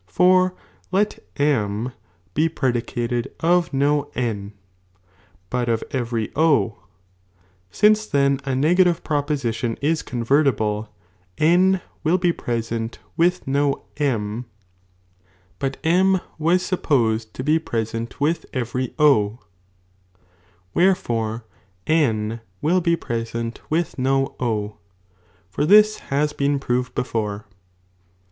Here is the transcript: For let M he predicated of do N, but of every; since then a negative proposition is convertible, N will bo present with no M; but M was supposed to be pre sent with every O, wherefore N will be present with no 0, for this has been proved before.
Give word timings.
For 0.07 0.55
let 0.91 1.23
M 1.37 1.91
he 2.35 2.49
predicated 2.49 3.31
of 3.39 3.69
do 3.69 4.07
N, 4.15 4.53
but 5.51 5.69
of 5.69 5.83
every; 5.91 6.31
since 7.69 8.07
then 8.07 8.39
a 8.43 8.55
negative 8.55 9.03
proposition 9.03 9.77
is 9.79 10.01
convertible, 10.01 10.89
N 11.37 11.81
will 12.03 12.17
bo 12.17 12.33
present 12.33 12.97
with 13.15 13.47
no 13.47 13.83
M; 13.97 14.45
but 15.59 15.77
M 15.83 16.19
was 16.39 16.65
supposed 16.65 17.35
to 17.35 17.43
be 17.43 17.59
pre 17.59 17.85
sent 17.85 18.19
with 18.19 18.47
every 18.53 18.95
O, 18.97 19.37
wherefore 20.73 21.45
N 21.85 22.41
will 22.59 22.81
be 22.81 22.95
present 22.95 23.61
with 23.69 23.99
no 23.99 24.35
0, 24.41 24.79
for 25.47 25.63
this 25.63 25.99
has 26.09 26.33
been 26.33 26.57
proved 26.57 26.95
before. 26.95 27.45